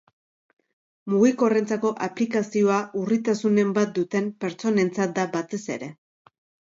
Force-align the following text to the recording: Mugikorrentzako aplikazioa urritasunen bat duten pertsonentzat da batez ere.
Mugikorrentzako 1.13 1.91
aplikazioa 2.07 2.77
urritasunen 3.01 3.75
bat 3.79 3.93
duten 3.99 4.33
pertsonentzat 4.47 5.15
da 5.21 5.27
batez 5.37 5.63
ere. 5.77 5.91